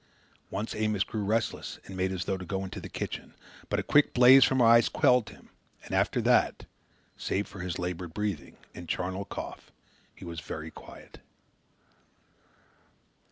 Once 0.49 0.73
Amos 0.73 1.03
grew 1.03 1.23
restless 1.23 1.77
and 1.85 1.95
made 1.95 2.11
as 2.11 2.25
though 2.25 2.35
to 2.35 2.43
go 2.43 2.63
into 2.63 2.79
the 2.81 2.89
kitchen; 2.89 3.35
but 3.69 3.77
a 3.79 3.83
quick 3.83 4.15
blaze 4.15 4.43
from 4.43 4.57
her 4.57 4.65
eyes 4.65 4.89
quelled 4.89 5.29
him, 5.29 5.49
and 5.85 5.93
after 5.93 6.21
that, 6.21 6.65
save 7.17 7.45
for 7.47 7.59
his 7.59 7.77
laboured 7.77 8.11
breathing 8.11 8.57
and 8.73 8.89
charnel 8.89 9.25
cough, 9.25 9.71
he 10.15 10.25
was 10.25 10.39
very 10.39 10.71
quiet. 10.71 11.19